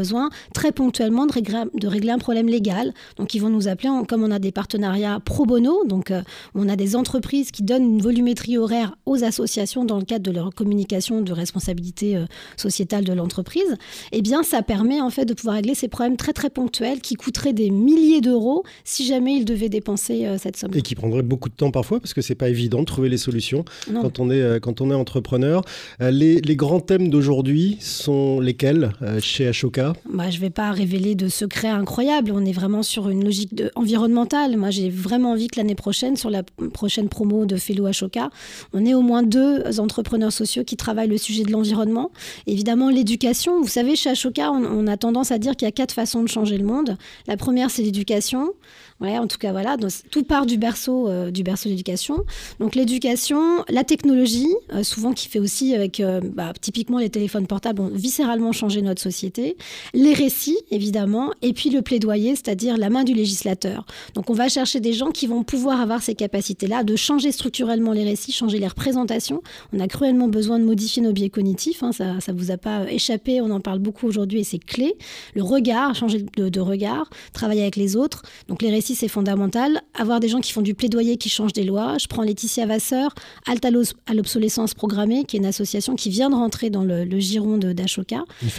très 0.54 0.72
ponctuellement 0.72 1.26
de 1.26 1.32
régler, 1.32 1.62
de 1.74 1.86
régler 1.86 2.10
un 2.10 2.18
problème 2.18 2.48
légal. 2.48 2.92
Donc 3.16 3.34
ils 3.34 3.40
vont 3.40 3.50
nous 3.50 3.68
appeler, 3.68 3.90
comme 4.08 4.22
on 4.22 4.30
a 4.30 4.38
des 4.38 4.52
partenariats 4.52 5.20
pro 5.24 5.44
bono, 5.44 5.84
donc 5.84 6.10
euh, 6.10 6.22
on 6.54 6.68
a 6.68 6.76
des 6.76 6.96
entreprises 6.96 7.50
qui 7.50 7.62
donnent 7.62 7.84
une 7.84 8.02
volumétrie 8.02 8.58
horaire 8.58 8.94
aux 9.06 9.24
associations 9.24 9.84
dans 9.84 9.98
le 9.98 10.04
cadre 10.04 10.24
de 10.24 10.30
leur 10.30 10.54
communication 10.54 11.20
de 11.20 11.32
responsabilité 11.32 12.24
sociétale 12.56 13.04
de 13.04 13.12
l'entreprise. 13.12 13.76
Eh 14.12 14.22
bien, 14.22 14.42
ça 14.42 14.62
permet 14.62 15.00
en 15.00 15.10
fait 15.10 15.24
de 15.24 15.34
pouvoir 15.34 15.56
régler 15.56 15.74
ces 15.74 15.88
problèmes 15.88 16.16
très 16.16 16.32
très 16.32 16.50
ponctuels 16.50 17.00
qui 17.00 17.14
coûteraient 17.14 17.52
des 17.52 17.70
milliers 17.70 18.20
d'euros 18.20 18.64
si 18.84 19.06
jamais 19.06 19.34
ils 19.34 19.44
devaient 19.44 19.68
dépenser 19.68 20.26
euh, 20.26 20.38
cette 20.38 20.56
somme. 20.56 20.70
Et 20.74 20.82
qui 20.82 20.94
prendrait 20.94 21.22
beaucoup 21.22 21.48
de 21.48 21.54
temps 21.54 21.70
parfois 21.70 22.00
parce 22.00 22.14
que 22.14 22.20
c'est 22.20 22.34
pas 22.34 22.48
évident 22.48 22.80
de 22.80 22.84
trouver 22.84 23.08
les 23.08 23.16
solutions 23.16 23.64
quand 23.86 24.18
on 24.18 24.30
est 24.30 24.40
euh, 24.40 24.58
quand 24.60 24.80
on 24.80 24.90
est 24.90 24.94
entrepreneur. 24.94 25.62
Euh, 26.00 26.10
les, 26.10 26.40
les, 26.40 26.56
grands 26.56 26.80
thèmes 26.80 27.08
d'aujourd'hui 27.08 27.76
sont 27.80 28.40
lesquels 28.40 28.92
chez 29.20 29.46
Ashoka? 29.46 29.87
Bah, 30.08 30.30
je 30.30 30.38
vais 30.40 30.50
pas 30.50 30.70
révéler 30.70 31.14
de 31.14 31.28
secrets 31.28 31.68
incroyables. 31.68 32.32
On 32.34 32.44
est 32.44 32.52
vraiment 32.52 32.82
sur 32.82 33.08
une 33.08 33.24
logique 33.24 33.54
de, 33.54 33.70
environnementale. 33.74 34.56
Moi, 34.56 34.70
j'ai 34.70 34.90
vraiment 34.90 35.32
envie 35.32 35.48
que 35.48 35.58
l'année 35.58 35.74
prochaine, 35.74 36.16
sur 36.16 36.30
la 36.30 36.42
prochaine 36.72 37.08
promo 37.08 37.46
de 37.46 37.56
Fellow 37.56 37.86
Ashoka, 37.86 38.30
on 38.72 38.84
ait 38.84 38.94
au 38.94 39.02
moins 39.02 39.22
deux 39.22 39.80
entrepreneurs 39.80 40.32
sociaux 40.32 40.64
qui 40.64 40.76
travaillent 40.76 41.08
le 41.08 41.18
sujet 41.18 41.44
de 41.44 41.52
l'environnement. 41.52 42.10
Évidemment, 42.46 42.90
l'éducation. 42.90 43.60
Vous 43.60 43.68
savez, 43.68 43.96
chez 43.96 44.10
Ashoka, 44.10 44.50
on, 44.50 44.86
a 44.86 44.96
tendance 44.96 45.30
à 45.30 45.38
dire 45.38 45.56
qu'il 45.56 45.66
y 45.66 45.68
a 45.68 45.72
quatre 45.72 45.92
façon 45.92 46.22
de 46.22 46.28
changer 46.28 46.58
le 46.58 46.64
monde. 46.64 46.96
La 47.26 47.36
première, 47.36 47.70
c'est 47.70 47.82
l'éducation. 47.82 48.52
Ouais, 49.00 49.16
en 49.16 49.28
tout 49.28 49.38
cas, 49.38 49.52
voilà, 49.52 49.76
tout 50.10 50.24
part 50.24 50.44
du 50.44 50.58
berceau, 50.58 51.08
euh, 51.08 51.30
du 51.30 51.44
berceau 51.44 51.68
d'éducation. 51.68 52.24
Donc 52.58 52.74
l'éducation, 52.74 53.64
la 53.68 53.84
technologie, 53.84 54.52
euh, 54.72 54.82
souvent 54.82 55.12
qui 55.12 55.28
fait 55.28 55.38
aussi 55.38 55.72
avec, 55.72 56.00
euh, 56.00 56.20
bah, 56.20 56.52
typiquement 56.60 56.98
les 56.98 57.08
téléphones 57.08 57.46
portables, 57.46 57.80
ont 57.80 57.90
viscéralement 57.94 58.50
changé 58.50 58.82
notre 58.82 59.00
société. 59.00 59.56
Les 59.94 60.14
récits, 60.14 60.58
évidemment, 60.72 61.30
et 61.42 61.52
puis 61.52 61.70
le 61.70 61.80
plaidoyer, 61.80 62.34
c'est-à-dire 62.34 62.76
la 62.76 62.90
main 62.90 63.04
du 63.04 63.14
législateur. 63.14 63.86
Donc 64.14 64.30
on 64.30 64.32
va 64.34 64.48
chercher 64.48 64.80
des 64.80 64.94
gens 64.94 65.12
qui 65.12 65.28
vont 65.28 65.44
pouvoir 65.44 65.80
avoir 65.80 66.02
ces 66.02 66.16
capacités-là 66.16 66.82
de 66.82 66.96
changer 66.96 67.30
structurellement 67.30 67.92
les 67.92 68.02
récits, 68.02 68.32
changer 68.32 68.58
les 68.58 68.66
représentations. 68.66 69.42
On 69.72 69.78
a 69.78 69.86
cruellement 69.86 70.26
besoin 70.26 70.58
de 70.58 70.64
modifier 70.64 71.02
nos 71.02 71.12
biais 71.12 71.30
cognitifs. 71.30 71.84
Hein, 71.84 71.92
ça, 71.92 72.18
ça 72.18 72.32
vous 72.32 72.50
a 72.50 72.56
pas 72.56 72.90
échappé. 72.90 73.40
On 73.42 73.50
en 73.50 73.60
parle 73.60 73.78
beaucoup 73.78 74.08
aujourd'hui 74.08 74.40
et 74.40 74.44
c'est 74.44 74.58
clé. 74.58 74.96
Le 75.36 75.44
regard, 75.44 75.94
changer 75.94 76.26
de, 76.36 76.48
de 76.48 76.60
regard, 76.60 77.08
travailler 77.32 77.62
avec 77.62 77.76
les 77.76 77.94
autres. 77.94 78.22
Donc 78.48 78.60
les 78.60 78.70
récits 78.70 78.87
c'est 78.94 79.08
fondamental. 79.08 79.80
Avoir 79.94 80.20
des 80.20 80.28
gens 80.28 80.40
qui 80.40 80.52
font 80.52 80.62
du 80.62 80.74
plaidoyer, 80.74 81.16
qui 81.16 81.28
changent 81.28 81.52
des 81.52 81.64
lois. 81.64 81.96
Je 81.98 82.06
prends 82.06 82.22
Laetitia 82.22 82.66
Vasseur, 82.66 83.14
Alta 83.46 83.68
à 84.06 84.14
l'obsolescence 84.14 84.74
programmée, 84.74 85.24
qui 85.24 85.36
est 85.36 85.40
une 85.40 85.46
association 85.46 85.94
qui 85.94 86.10
vient 86.10 86.30
de 86.30 86.34
rentrer 86.34 86.70
dans 86.70 86.84
le, 86.84 87.06
giron 87.18 87.58
d'Ashoka. 87.58 88.24
Une 88.42 88.50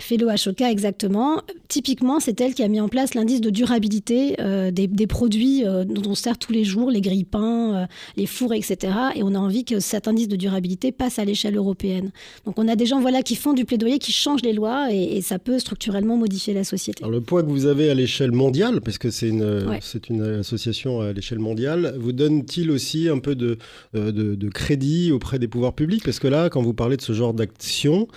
Fellow 0.00 0.30
Ashoka, 0.30 0.70
exactement. 0.70 1.42
Typiquement, 1.68 2.18
c'est 2.18 2.40
elle 2.40 2.54
qui 2.54 2.62
a 2.62 2.68
mis 2.68 2.80
en 2.80 2.88
place 2.88 3.12
l'indice 3.14 3.42
de 3.42 3.50
durabilité 3.50 4.36
euh, 4.40 4.70
des, 4.70 5.06
produits 5.06 5.66
euh, 5.66 5.84
dont 5.84 6.10
on 6.10 6.14
sert 6.14 6.38
tous 6.38 6.52
les 6.52 6.64
jours, 6.64 6.90
les 6.90 7.02
grille-pains, 7.02 7.74
euh, 7.74 7.86
les 8.16 8.24
fours, 8.24 8.54
etc. 8.54 8.94
Et 9.16 9.22
on 9.22 9.34
a 9.34 9.38
envie 9.38 9.66
que 9.66 9.80
cet 9.80 10.08
indice 10.08 10.28
de 10.28 10.36
durabilité 10.36 10.92
passe 10.92 11.18
à 11.18 11.26
l'échelle 11.26 11.56
européenne. 11.56 12.10
Donc 12.46 12.58
on 12.58 12.68
a 12.68 12.76
des 12.76 12.86
gens 12.86 13.00
voilà, 13.00 13.22
qui 13.22 13.36
font 13.36 13.52
du 13.52 13.66
plaidoyer, 13.66 13.98
qui 13.98 14.12
changent 14.12 14.42
les 14.42 14.54
lois, 14.54 14.88
et, 14.90 15.20
ça 15.20 15.38
peut 15.38 15.58
structurellement 15.58 16.16
modifier 16.16 16.54
la 16.54 16.64
société. 16.64 17.04
Alors 17.04 17.12
le 17.12 17.20
poids 17.20 17.42
que 17.42 17.48
vous 17.48 17.66
avez 17.66 17.90
à 17.90 17.94
l'échelle 17.94 18.32
mondiale, 18.32 18.80
parce 18.80 18.98
que 18.98 19.10
c'est 19.10 19.28
une, 19.28 19.78
c'est 19.80 20.08
une 20.08 20.22
association 20.22 21.00
à 21.00 21.12
l'échelle 21.12 21.38
mondiale, 21.38 21.94
vous 21.98 22.12
donne-t-il 22.12 22.70
aussi 22.70 23.08
un 23.08 23.18
peu 23.18 23.34
de, 23.34 23.58
de, 23.94 24.10
de, 24.10 24.48
crédit 24.48 25.12
auprès 25.12 25.38
des 25.38 25.48
pouvoirs 25.48 25.74
publics? 25.74 26.02
Parce 26.02 26.18
que 26.18 26.28
là, 26.28 26.48
quand 26.48 26.62
vous 26.62 26.74
parlez 26.74 26.96
de 26.96 27.02
ce 27.02 27.12
genre 27.12 27.34
d'action, 27.34 28.08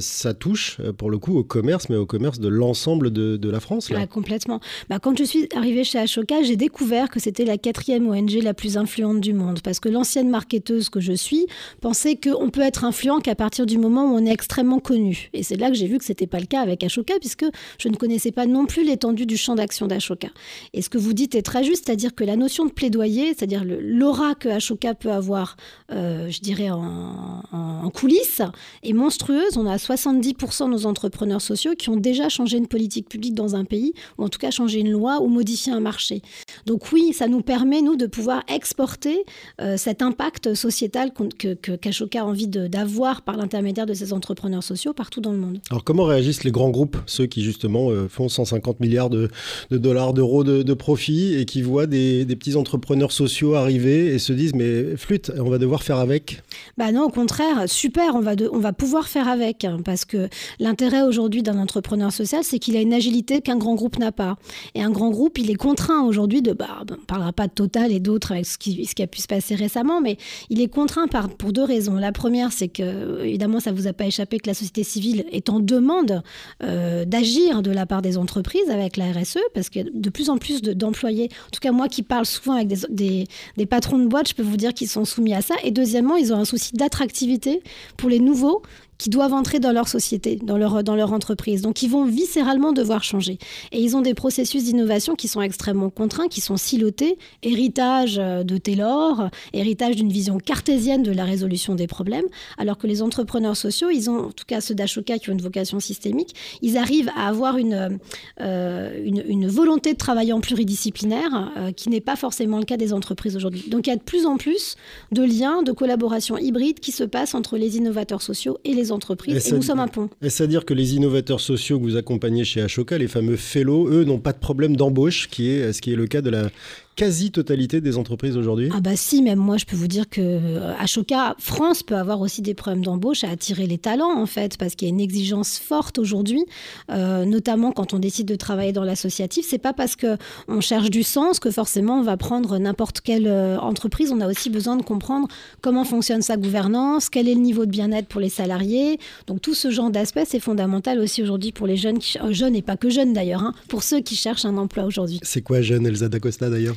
ça 0.00 0.34
touche 0.34 0.80
pour 0.98 1.03
le 1.08 1.18
coup 1.18 1.36
au 1.36 1.44
commerce, 1.44 1.88
mais 1.88 1.96
au 1.96 2.06
commerce 2.06 2.40
de 2.40 2.48
l'ensemble 2.48 3.10
de, 3.10 3.50
la 3.50 3.60
France. 3.60 3.90
Là. 3.90 4.06
complètement. 4.06 4.60
Bah, 4.88 4.98
quand 4.98 5.16
je 5.18 5.24
suis 5.24 5.48
arrivée 5.54 5.84
chez 5.84 5.98
Ashoka, 5.98 6.42
j'ai 6.42 6.56
découvert 6.56 7.08
que 7.08 7.20
c'était 7.20 7.44
la 7.44 7.58
quatrième 7.58 8.08
ONG 8.08 8.32
la 8.42 8.54
plus 8.54 8.76
influente 8.76 9.20
du 9.20 9.32
monde. 9.32 9.60
Parce 9.62 9.80
que 9.80 9.88
l'ancienne 9.88 10.28
marketeuse 10.28 10.88
que 10.88 11.00
je 11.00 11.12
suis 11.12 11.46
pensait 11.80 12.16
qu'on 12.16 12.50
peut 12.50 12.62
être 12.62 12.84
influent 12.84 13.20
qu'à 13.20 13.34
partir 13.34 13.66
du 13.66 13.78
moment 13.78 14.12
où 14.12 14.16
on 14.16 14.26
est 14.26 14.32
extrêmement 14.32 14.78
connu. 14.78 15.30
Et 15.32 15.42
c'est 15.42 15.56
là 15.56 15.68
que 15.68 15.74
j'ai 15.74 15.86
vu 15.86 15.98
que 15.98 16.04
ce 16.04 16.12
n'était 16.12 16.26
pas 16.26 16.40
le 16.40 16.46
cas 16.46 16.60
avec 16.60 16.82
Ashoka, 16.82 17.14
puisque 17.20 17.46
je 17.78 17.88
ne 17.88 17.96
connaissais 17.96 18.32
pas 18.32 18.46
non 18.46 18.66
plus 18.66 18.84
l'étendue 18.84 19.26
du 19.26 19.36
champ 19.36 19.54
d'action 19.54 19.86
d'Ashoka. 19.86 20.28
Et 20.72 20.82
ce 20.82 20.88
que 20.88 20.98
vous 20.98 21.12
dites 21.12 21.34
est 21.34 21.42
très 21.42 21.64
juste, 21.64 21.84
c'est-à-dire 21.86 22.14
que 22.14 22.24
la 22.24 22.36
notion 22.36 22.66
de 22.66 22.72
plaidoyer, 22.72 23.34
c'est-à-dire 23.34 23.64
l'aura 23.64 24.34
que 24.34 24.48
Ashoka 24.48 24.94
peut 24.94 25.12
avoir, 25.12 25.56
euh, 25.92 26.30
je 26.30 26.40
dirais, 26.40 26.70
en, 26.70 27.42
en 27.52 27.90
coulisses, 27.90 28.42
est 28.82 28.92
monstrueuse. 28.92 29.56
On 29.56 29.66
a 29.66 29.76
70% 29.76 30.66
de 30.66 30.70
nos 30.70 30.86
entrepreneurs 30.94 31.40
sociaux 31.40 31.72
qui 31.76 31.88
ont 31.88 31.96
déjà 31.96 32.28
changé 32.28 32.56
une 32.56 32.68
politique 32.68 33.08
publique 33.08 33.34
dans 33.34 33.56
un 33.56 33.64
pays, 33.64 33.94
ou 34.16 34.24
en 34.24 34.28
tout 34.28 34.38
cas 34.38 34.52
changé 34.52 34.78
une 34.78 34.92
loi 34.92 35.20
ou 35.20 35.26
modifié 35.28 35.72
un 35.72 35.80
marché. 35.80 36.22
Donc 36.66 36.92
oui, 36.92 37.12
ça 37.12 37.26
nous 37.26 37.42
permet, 37.42 37.82
nous, 37.82 37.96
de 37.96 38.06
pouvoir 38.06 38.44
exporter 38.46 39.24
euh, 39.60 39.76
cet 39.76 40.02
impact 40.02 40.54
sociétal 40.54 41.12
que, 41.12 41.54
que 41.54 42.18
a 42.18 42.24
envie 42.24 42.46
d'avoir 42.46 43.22
par 43.22 43.36
l'intermédiaire 43.36 43.86
de 43.86 43.94
ces 43.94 44.12
entrepreneurs 44.12 44.62
sociaux 44.62 44.92
partout 44.92 45.20
dans 45.20 45.32
le 45.32 45.38
monde. 45.38 45.58
Alors 45.70 45.82
comment 45.82 46.04
réagissent 46.04 46.44
les 46.44 46.52
grands 46.52 46.70
groupes, 46.70 46.96
ceux 47.06 47.26
qui 47.26 47.42
justement 47.42 47.90
euh, 47.90 48.08
font 48.08 48.28
150 48.28 48.80
milliards 48.80 49.10
de, 49.10 49.30
dollars, 49.70 50.14
d'euros 50.14 50.44
de, 50.44 50.62
de, 50.62 50.74
profit 50.74 51.34
et 51.34 51.44
qui 51.44 51.62
voient 51.62 51.86
des, 51.86 52.24
petits 52.36 52.56
entrepreneurs 52.56 53.12
sociaux 53.12 53.54
arriver 53.54 54.14
et 54.14 54.18
se 54.18 54.32
disent 54.32 54.54
mais 54.54 54.96
flûte, 54.96 55.32
on 55.38 55.50
va 55.50 55.58
devoir 55.58 55.82
faire 55.82 55.98
avec? 55.98 56.42
Bah 56.76 56.92
non, 56.92 57.04
au 57.04 57.10
contraire, 57.10 57.68
super, 57.68 58.14
on 58.14 58.20
va, 58.20 58.34
on 58.52 58.58
va 58.58 58.72
pouvoir 58.72 59.08
faire 59.08 59.28
avec 59.28 59.64
hein, 59.64 59.78
parce 59.84 60.04
que 60.04 60.28
l'intérêt 60.58 60.83
aujourd'hui 61.06 61.42
d'un 61.42 61.58
entrepreneur 61.58 62.12
social, 62.12 62.42
c'est 62.44 62.58
qu'il 62.58 62.76
a 62.76 62.80
une 62.80 62.92
agilité 62.92 63.40
qu'un 63.40 63.56
grand 63.56 63.74
groupe 63.74 63.98
n'a 63.98 64.12
pas. 64.12 64.36
Et 64.74 64.82
un 64.82 64.90
grand 64.90 65.10
groupe, 65.10 65.38
il 65.38 65.50
est 65.50 65.56
contraint 65.56 66.02
aujourd'hui 66.02 66.42
de, 66.42 66.52
bah, 66.52 66.82
on 66.90 66.92
ne 66.92 66.96
parlera 66.98 67.32
pas 67.32 67.46
de 67.46 67.52
Total 67.52 67.92
et 67.92 68.00
d'autres 68.00 68.32
avec 68.32 68.46
ce 68.46 68.58
qui, 68.58 68.88
a 69.00 69.06
pu 69.06 69.20
se 69.20 69.26
passer 69.26 69.54
récemment, 69.54 70.00
mais 70.00 70.16
il 70.50 70.60
est 70.60 70.68
contraint 70.68 71.06
par, 71.06 71.28
pour 71.28 71.52
deux 71.52 71.62
raisons. 71.62 71.94
La 71.94 72.12
première, 72.12 72.52
c'est 72.52 72.68
que, 72.68 73.24
évidemment, 73.24 73.60
ça 73.60 73.70
ne 73.72 73.76
vous 73.76 73.86
a 73.86 73.92
pas 73.92 74.06
échappé 74.06 74.38
que 74.38 74.48
la 74.48 74.54
société 74.54 74.82
civile 74.84 75.24
est 75.30 75.48
en 75.50 75.60
demande 75.60 76.22
euh, 76.62 77.04
d'agir 77.04 77.62
de 77.62 77.70
la 77.70 77.86
part 77.86 78.02
des 78.02 78.18
entreprises 78.18 78.68
avec 78.70 78.96
la 78.96 79.12
RSE, 79.12 79.38
parce 79.54 79.68
que 79.68 79.80
de 79.92 80.10
plus 80.10 80.30
en 80.30 80.38
plus 80.38 80.62
d'employés, 80.62 81.28
en 81.46 81.50
tout 81.50 81.60
cas 81.60 81.72
moi 81.72 81.88
qui 81.88 82.02
parle 82.02 82.26
souvent 82.26 82.54
avec 82.54 82.68
des, 82.68 82.78
des, 82.90 83.26
des 83.56 83.66
patrons 83.66 83.98
de 83.98 84.06
boîtes, 84.06 84.28
je 84.28 84.34
peux 84.34 84.42
vous 84.42 84.56
dire 84.56 84.74
qu'ils 84.74 84.88
sont 84.88 85.04
soumis 85.04 85.34
à 85.34 85.42
ça. 85.42 85.54
Et 85.62 85.70
deuxièmement, 85.70 86.16
ils 86.16 86.32
ont 86.32 86.38
un 86.38 86.44
souci 86.44 86.74
d'attractivité 86.74 87.62
pour 87.96 88.08
les 88.08 88.18
nouveaux 88.18 88.62
qui 88.98 89.10
doivent 89.10 89.32
entrer 89.32 89.58
dans 89.58 89.72
leur 89.72 89.88
société, 89.88 90.36
dans 90.36 90.56
leur, 90.56 91.12
entreprise. 91.12 91.62
Donc, 91.62 91.82
ils 91.82 91.90
vont 91.90 92.04
viscéralement 92.04 92.72
devoir 92.72 93.02
changer. 93.04 93.38
Et 93.72 93.80
ils 93.80 93.96
ont 93.96 94.00
des 94.00 94.14
processus 94.14 94.64
d'innovation 94.64 95.14
qui 95.14 95.28
sont 95.28 95.42
extrêmement 95.42 95.90
contraints, 95.90 96.28
qui 96.28 96.40
sont 96.40 96.56
silotés, 96.56 97.18
héritage 97.42 98.18
euh, 98.18 98.42
de 98.42 98.56
Taylor, 98.56 99.28
héritage 99.52 99.96
d'une 99.96 100.10
vision 100.10 100.38
cartésienne 100.38 101.02
de 101.02 101.12
la 101.12 101.24
résolution 101.24 101.74
des 101.74 101.86
problèmes, 101.86 102.24
alors 102.58 102.78
que 102.78 102.86
les 102.86 103.02
entrepreneurs 103.02 103.56
sociaux, 103.56 103.90
ils 103.90 104.08
ont, 104.08 104.26
en 104.26 104.30
tout 104.30 104.44
cas 104.46 104.60
ceux 104.60 104.74
d'Ashoka 104.74 105.18
qui 105.18 105.30
ont 105.30 105.32
une 105.32 105.42
vocation 105.42 105.80
systémique, 105.80 106.34
ils 106.62 106.76
arrivent 106.76 107.10
à 107.16 107.28
avoir 107.28 107.58
une, 107.58 107.98
euh, 108.40 109.02
une, 109.04 109.46
volonté 109.46 109.92
de 109.92 109.98
travailler 109.98 110.32
en 110.32 110.40
pluridisciplinaire 110.40 111.52
euh, 111.56 111.72
qui 111.72 111.90
n'est 111.90 112.00
pas 112.00 112.16
forcément 112.16 112.58
le 112.58 112.64
cas 112.64 112.76
des 112.76 112.92
entreprises 112.92 113.36
aujourd'hui. 113.36 113.64
Donc, 113.68 113.86
il 113.86 113.90
y 113.90 113.92
a 113.92 113.96
de 113.96 114.02
plus 114.02 114.26
en 114.26 114.36
plus 114.36 114.76
de 115.12 115.22
liens, 115.22 115.62
de 115.62 115.72
collaboration 115.72 116.38
hybride 116.38 116.80
qui 116.80 116.92
se 116.92 117.04
passent 117.04 117.34
entre 117.34 117.56
les 117.56 117.76
innovateurs 117.76 118.22
sociaux 118.22 118.58
et 118.64 118.74
les 118.74 118.83
entreprises. 118.92 119.48
Et, 119.48 119.52
nous 119.52 119.62
sommes 119.62 119.80
un 119.80 119.88
pont. 119.88 120.08
Est-ce 120.22 120.42
à 120.42 120.46
dire 120.46 120.64
que 120.64 120.74
les 120.74 120.94
innovateurs 120.94 121.40
sociaux 121.40 121.78
que 121.78 121.84
vous 121.84 121.96
accompagnez 121.96 122.44
chez 122.44 122.62
Ashoka, 122.62 122.98
les 122.98 123.08
fameux 123.08 123.36
fellows, 123.36 123.88
eux, 123.88 124.04
n'ont 124.04 124.18
pas 124.18 124.32
de 124.32 124.38
problème 124.38 124.76
d'embauche, 124.76 125.28
qui 125.28 125.50
est 125.50 125.72
ce 125.72 125.80
qui 125.80 125.92
est 125.92 125.96
le 125.96 126.06
cas 126.06 126.22
de 126.22 126.30
la 126.30 126.50
quasi-totalité 126.96 127.80
des 127.80 127.96
entreprises 127.96 128.36
aujourd'hui 128.36 128.70
Ah 128.74 128.80
bah 128.80 128.96
si, 128.96 129.22
même 129.22 129.38
moi 129.38 129.56
je 129.56 129.64
peux 129.64 129.76
vous 129.76 129.88
dire 129.88 130.08
que 130.08 130.20
euh, 130.20 130.74
Ashoka 130.78 131.34
France 131.38 131.82
peut 131.82 131.96
avoir 131.96 132.20
aussi 132.20 132.42
des 132.42 132.54
problèmes 132.54 132.84
d'embauche 132.84 133.24
à 133.24 133.30
attirer 133.30 133.66
les 133.66 133.78
talents 133.78 134.16
en 134.16 134.26
fait, 134.26 134.56
parce 134.56 134.74
qu'il 134.74 134.88
y 134.88 134.90
a 134.90 134.94
une 134.94 135.00
exigence 135.00 135.58
forte 135.58 135.98
aujourd'hui, 135.98 136.44
euh, 136.90 137.24
notamment 137.24 137.72
quand 137.72 137.94
on 137.94 137.98
décide 137.98 138.26
de 138.26 138.36
travailler 138.36 138.72
dans 138.72 138.84
l'associatif. 138.84 139.46
C'est 139.48 139.58
pas 139.58 139.72
parce 139.72 139.96
que 139.96 140.16
on 140.48 140.60
cherche 140.60 140.90
du 140.90 141.02
sens 141.02 141.40
que 141.40 141.50
forcément 141.50 141.98
on 141.98 142.02
va 142.02 142.16
prendre 142.16 142.58
n'importe 142.58 143.00
quelle 143.00 143.26
euh, 143.26 143.58
entreprise. 143.58 144.12
On 144.12 144.20
a 144.20 144.28
aussi 144.28 144.50
besoin 144.50 144.76
de 144.76 144.82
comprendre 144.82 145.28
comment 145.60 145.84
fonctionne 145.84 146.22
sa 146.22 146.36
gouvernance, 146.36 147.08
quel 147.08 147.28
est 147.28 147.34
le 147.34 147.40
niveau 147.40 147.66
de 147.66 147.70
bien-être 147.70 148.06
pour 148.06 148.20
les 148.20 148.28
salariés. 148.28 148.98
Donc 149.26 149.42
tout 149.42 149.54
ce 149.54 149.70
genre 149.70 149.90
d'aspect 149.90 150.24
c'est 150.26 150.40
fondamental 150.40 150.98
aussi 151.00 151.22
aujourd'hui 151.22 151.52
pour 151.52 151.66
les 151.66 151.76
jeunes, 151.76 151.98
qui, 151.98 152.18
jeunes 152.30 152.54
et 152.54 152.62
pas 152.62 152.76
que 152.76 152.90
jeunes 152.90 153.12
d'ailleurs, 153.12 153.42
hein, 153.42 153.54
pour 153.68 153.82
ceux 153.82 154.00
qui 154.00 154.16
cherchent 154.16 154.44
un 154.44 154.56
emploi 154.56 154.84
aujourd'hui. 154.84 155.20
C'est 155.22 155.42
quoi 155.42 155.60
jeune 155.60 155.86
Elsa 155.86 156.08
D'Acosta 156.08 156.48
d'ailleurs? 156.48 156.76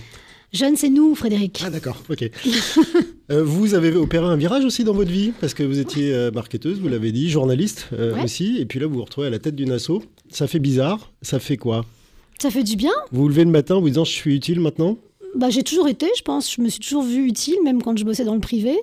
Jeune, 0.53 0.75
c'est 0.77 0.89
nous, 0.89 1.13
Frédéric. 1.13 1.61
Ah 1.65 1.69
d'accord, 1.69 2.01
ok. 2.09 2.29
Euh, 3.29 3.43
vous 3.43 3.73
avez 3.73 3.93
opéré 3.93 4.25
un 4.25 4.37
virage 4.37 4.63
aussi 4.63 4.85
dans 4.85 4.93
votre 4.93 5.11
vie, 5.11 5.33
parce 5.41 5.53
que 5.53 5.61
vous 5.61 5.79
étiez 5.79 6.13
euh, 6.13 6.31
marketeuse, 6.31 6.79
vous 6.79 6.87
l'avez 6.87 7.11
dit, 7.11 7.29
journaliste 7.29 7.89
euh, 7.91 8.23
aussi, 8.23 8.55
et 8.57 8.65
puis 8.65 8.79
là 8.79 8.87
vous 8.87 8.93
vous 8.95 9.03
retrouvez 9.03 9.27
à 9.27 9.29
la 9.29 9.37
tête 9.37 9.53
d'une 9.53 9.71
asso. 9.71 10.01
Ça 10.29 10.47
fait 10.47 10.59
bizarre, 10.59 11.11
ça 11.21 11.37
fait 11.37 11.57
quoi? 11.57 11.83
Ça 12.41 12.49
fait 12.51 12.63
du 12.63 12.77
bien. 12.77 12.93
Vous 13.11 13.23
vous 13.23 13.27
levez 13.27 13.43
le 13.43 13.51
matin 13.51 13.75
en 13.75 13.81
vous 13.81 13.89
disant 13.89 14.05
je 14.05 14.13
suis 14.13 14.33
utile 14.33 14.61
maintenant? 14.61 14.97
Bah, 15.35 15.49
j'ai 15.49 15.63
toujours 15.63 15.87
été, 15.87 16.07
je 16.17 16.21
pense. 16.21 16.53
Je 16.53 16.61
me 16.61 16.69
suis 16.69 16.79
toujours 16.79 17.03
vue 17.03 17.27
utile, 17.27 17.57
même 17.63 17.81
quand 17.81 17.97
je 17.97 18.03
bossais 18.03 18.23
dans 18.23 18.33
le 18.33 18.39
privé. 18.39 18.77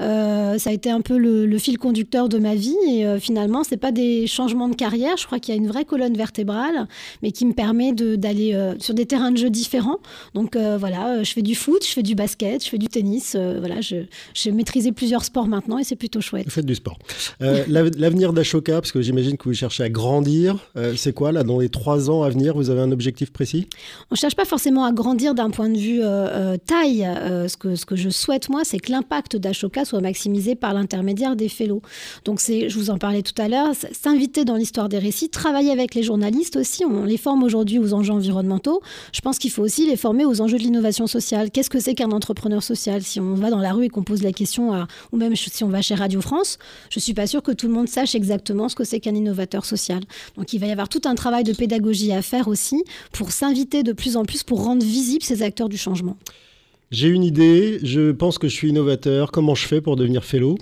Euh, 0.00 0.58
ça 0.58 0.70
a 0.70 0.72
été 0.72 0.90
un 0.90 1.00
peu 1.00 1.16
le, 1.18 1.58
fil 1.58 1.78
conducteur 1.78 2.28
de 2.28 2.38
ma 2.38 2.54
vie. 2.54 2.76
Et 2.88 3.04
euh, 3.04 3.18
finalement, 3.18 3.64
c'est 3.64 3.76
pas 3.76 3.92
des 3.92 4.26
changements 4.26 4.68
de 4.68 4.74
carrière. 4.74 5.16
Je 5.16 5.26
crois 5.26 5.38
qu'il 5.38 5.54
y 5.54 5.58
a 5.58 5.60
une 5.60 5.68
vraie 5.68 5.84
colonne 5.84 6.16
vertébrale, 6.16 6.86
mais 7.22 7.32
qui 7.32 7.44
me 7.46 7.52
permet 7.52 7.92
d'aller 7.92 8.54
euh, 8.54 8.74
sur 8.78 8.94
des 8.94 9.06
terrains 9.06 9.32
de 9.32 9.36
jeu 9.36 9.50
différents. 9.50 9.98
Donc 10.34 10.56
voilà, 10.56 11.22
je 11.22 11.32
fais 11.32 11.42
du 11.42 11.54
foot, 11.54 11.84
je 11.84 11.92
fais 11.92 12.02
du 12.02 12.14
basket, 12.14 12.64
je 12.64 12.68
fais 12.68 12.78
du 12.78 12.88
tennis. 12.88 13.36
voilà, 13.36 13.76
j'ai 13.80 14.52
maîtrisé 14.52 14.92
plusieurs 14.92 15.24
sports 15.24 15.46
maintenant 15.46 15.78
et 15.78 15.84
c'est 15.84 15.96
plutôt 15.96 16.20
chouette. 16.20 16.44
Vous 16.44 16.50
faites 16.50 16.66
du 16.66 16.74
sport. 16.74 16.98
L'avenir 17.40 18.32
d'Ashoka, 18.32 18.74
parce 18.74 18.92
que 18.92 19.00
j'imagine 19.00 19.36
que 19.36 19.44
vous 19.44 19.54
cherchez 19.54 19.82
à 19.82 19.88
grandir, 19.88 20.70
c'est 20.96 21.12
quoi 21.12 21.32
là 21.32 21.42
dans 21.42 21.58
les 21.58 21.68
trois 21.68 22.10
ans 22.10 22.22
à 22.22 22.30
venir 22.30 22.54
Vous 22.54 22.70
avez 22.70 22.80
un 22.80 22.92
objectif 22.92 23.32
précis? 23.32 23.66
On 24.10 24.14
cherche 24.14 24.36
pas 24.36 24.44
forcément 24.44 24.84
à 24.84 24.92
grandir 24.92 25.34
d'un 25.34 25.50
point 25.50 25.68
de 25.68 25.78
vue 25.78 25.87
euh, 25.88 26.28
euh, 26.54 26.56
taille, 26.56 27.04
euh, 27.04 27.48
ce, 27.48 27.56
que, 27.56 27.96
je 27.96 28.08
souhaite, 28.10 28.48
moi, 28.48 28.62
c'est 28.64 28.78
que 28.78 28.92
l'impact 28.92 29.36
d'Ashoka 29.36 29.84
soit 29.84 30.00
maximisé 30.00 30.54
par 30.54 30.74
l'intermédiaire 30.74 31.36
des 31.36 31.48
fellows. 31.48 31.82
Donc, 32.24 32.40
je 32.40 32.72
vous 32.74 32.90
en 32.90 32.98
parlais 32.98 33.22
tout 33.22 33.40
à 33.40 33.48
l'heure, 33.48 33.72
s'inviter 33.92 34.44
dans 34.44 34.56
l'histoire 34.56 34.88
des 34.88 34.98
récits, 34.98 35.28
travailler 35.28 35.70
avec 35.70 35.94
les 35.94 36.02
journalistes 36.02 36.56
aussi. 36.56 36.84
On 36.84 37.04
les 37.04 37.16
forme 37.16 37.42
aujourd'hui 37.42 37.78
aux 37.78 37.94
enjeux 37.94 38.12
environnementaux. 38.12 38.80
Je 39.12 39.20
pense 39.20 39.38
qu'il 39.38 39.50
faut 39.50 39.62
aussi 39.62 39.86
les 39.86 39.96
former 39.96 40.24
aux 40.24 40.40
enjeux 40.40 40.58
de 40.58 40.62
l'innovation 40.62 41.06
sociale. 41.06 41.50
Qu'est-ce 41.50 41.70
que 41.70 41.80
c'est 41.80 41.94
qu'un 41.94 42.10
entrepreneur 42.10 42.62
social 42.62 43.02
Si 43.02 43.20
on 43.20 43.34
va 43.34 43.50
dans 43.50 43.60
la 43.60 43.72
rue 43.72 43.86
et 43.86 43.88
qu'on 43.88 44.04
pose 44.04 44.22
la 44.22 44.32
question, 44.32 44.72
à, 44.72 44.86
ou 45.12 45.16
même 45.16 45.34
si 45.34 45.64
on 45.64 45.68
va 45.68 45.82
chez 45.82 45.94
Radio 45.94 46.20
France, 46.20 46.58
je 46.90 47.00
suis 47.00 47.14
pas 47.14 47.26
sûre 47.26 47.42
que 47.42 47.52
tout 47.52 47.66
le 47.66 47.72
monde 47.72 47.88
sache 47.88 48.14
exactement 48.14 48.68
ce 48.68 48.74
que 48.74 48.84
c'est 48.84 49.00
qu'un 49.00 49.14
innovateur 49.14 49.64
social. 49.64 50.00
Donc, 50.36 50.52
il 50.52 50.58
va 50.58 50.66
y 50.66 50.72
avoir 50.72 50.88
tout 50.88 51.02
un 51.04 51.14
travail 51.14 51.44
de 51.44 51.52
pédagogie 51.52 52.12
à 52.12 52.22
faire 52.22 52.48
aussi 52.48 52.84
pour 53.12 53.32
s'inviter 53.32 53.82
de 53.82 53.92
plus 53.92 54.16
en 54.16 54.24
plus, 54.24 54.42
pour 54.42 54.64
rendre 54.64 54.84
visibles 54.84 55.24
ces 55.24 55.42
acteurs 55.42 55.68
du 55.68 55.77
changement? 55.78 56.18
J'ai 56.90 57.08
une 57.08 57.24
idée, 57.24 57.80
je 57.82 58.12
pense 58.12 58.38
que 58.38 58.48
je 58.48 58.54
suis 58.54 58.68
innovateur. 58.70 59.30
Comment 59.30 59.54
je 59.54 59.66
fais 59.66 59.80
pour 59.80 59.96
devenir 59.96 60.24
fellow? 60.24 60.58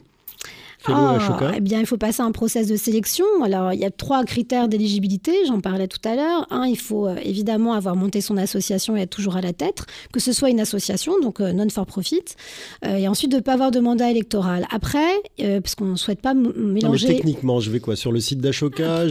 Ah, 0.89 1.53
eh 1.57 1.61
bien, 1.61 1.81
il 1.81 1.87
faut 1.87 1.97
passer 1.97 2.23
un 2.23 2.33
process 2.33 2.69
de 2.69 2.77
sélection. 2.77 3.25
Alors, 3.45 3.73
il 3.73 3.81
y 3.81 3.85
a 3.85 3.91
trois 3.91 4.25
critères 4.25 4.69
d'éligibilité, 4.69 5.33
j'en 5.47 5.61
parlais 5.61 5.89
tout 5.89 6.07
à 6.09 6.15
l'heure. 6.15 6.47
Un, 6.51 6.67
il 6.67 6.79
faut 6.79 7.07
euh, 7.07 7.17
évidemment 7.23 7.73
avoir 7.73 7.97
monté 7.97 8.21
son 8.21 8.37
association 8.37 8.97
et 8.97 9.03
être 9.03 9.11
toujours 9.11 9.37
à 9.37 9.41
la 9.41 9.53
tête, 9.53 9.85
que 10.13 10.21
ce 10.21 10.33
soit 10.33 10.51
une 10.51 10.61
association, 10.61 11.15
donc 11.21 11.41
euh, 11.41 11.53
non-for-profit, 11.53 12.23
euh, 12.85 12.97
et 12.97 13.09
ensuite 13.09 13.33
de 13.33 13.37
ne 13.37 13.43
pas 13.43 13.55
avoir 13.55 13.71
de 13.71 13.81
mandat 13.81 14.11
électoral. 14.11 14.67
Après, 14.71 14.99
parce 15.39 15.75
qu'on 15.75 15.87
ne 15.87 15.97
souhaite 15.97 16.21
pas 16.21 16.35
mélanger... 16.35 17.09
techniquement, 17.09 17.61
je 17.61 17.71
vais 17.71 17.81
quoi? 17.81 17.97
Sur 17.97 18.13
le 18.13 18.21
site 18.21 18.41
d'Ashoka, 18.41 19.09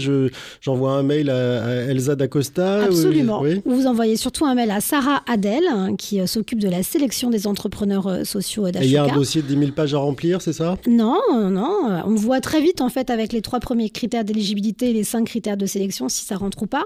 j'envoie 0.62 0.94
un 0.94 1.04
mail 1.04 1.30
à, 1.30 1.86
Elsa 1.86 2.16
D'Acosta 2.16 2.84
Absolument. 2.84 3.44
Vous 3.66 3.88
envoyez 3.88 4.18
surtout 4.18 4.46
un 4.46 4.56
mail 4.56 4.72
à 4.72 4.82
Sarah 4.82 5.24
Adel, 5.28 5.64
hein, 5.70 5.96
qui 5.96 6.26
s'occupe 6.28 6.60
de 6.60 6.70
la 6.70 6.84
sélection 6.84 7.30
des 7.30 7.48
entrepreneurs 7.48 8.26
sociaux 8.26 8.66
d'Ashoka. 8.66 8.86
il 8.86 8.92
y 8.92 8.98
a 8.98 9.04
un 9.04 9.14
dossier 9.14 9.42
de 9.42 9.48
10 9.48 9.58
000 9.58 9.72
pages 9.72 9.94
à 9.94 9.98
remplir, 9.98 10.42
c'est 10.42 10.54
ça? 10.54 10.78
Non, 10.88 11.20
non 11.50 11.65
euh, 11.66 12.02
on 12.06 12.16
voit 12.16 12.42
très 12.42 12.62
vite, 12.62 12.82
en 12.82 12.90
fait, 12.90 13.10
avec 13.10 13.34
les 13.34 13.42
trois 13.42 13.60
premiers 13.60 13.90
critères 13.90 14.24
d'éligibilité 14.24 14.90
et 14.90 14.94
les 14.94 15.04
cinq 15.04 15.26
critères 15.26 15.58
de 15.58 15.66
sélection, 15.66 16.10
si 16.10 16.26
ça 16.26 16.36
rentre 16.36 16.64
ou 16.64 16.68
pas. 16.68 16.86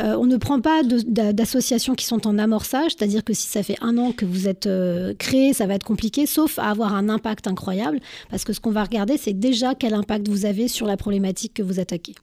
Euh, 0.00 0.16
on 0.18 0.26
ne 0.26 0.36
prend 0.36 0.60
pas 0.60 0.82
d'associations 0.82 1.94
qui 1.94 2.04
sont 2.04 2.26
en 2.26 2.38
amorçage, 2.38 2.92
c'est-à-dire 2.96 3.24
que 3.24 3.32
si 3.32 3.46
ça 3.46 3.62
fait 3.62 3.76
un 3.80 3.96
an 3.98 4.12
que 4.12 4.24
vous 4.24 4.48
êtes 4.48 4.66
euh, 4.66 5.14
créé, 5.18 5.52
ça 5.52 5.66
va 5.66 5.74
être 5.74 5.84
compliqué, 5.84 6.26
sauf 6.26 6.58
à 6.58 6.70
avoir 6.70 6.94
un 6.94 7.08
impact 7.08 7.46
incroyable, 7.46 8.00
parce 8.30 8.44
que 8.44 8.52
ce 8.52 8.60
qu'on 8.60 8.70
va 8.70 8.84
regarder, 8.84 9.16
c'est 9.16 9.38
déjà 9.38 9.74
quel 9.74 9.94
impact 9.94 10.28
vous 10.28 10.46
avez 10.46 10.68
sur 10.68 10.86
la 10.86 10.96
problématique 10.96 11.54
que 11.54 11.62
vous 11.62 11.80
attaquez. 11.80 12.14